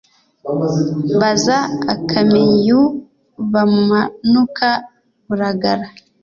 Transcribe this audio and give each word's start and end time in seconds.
Baza 1.19 1.57
Akameyu 1.93 2.79
bamanuka 3.51 4.67
Buragara 5.25 5.85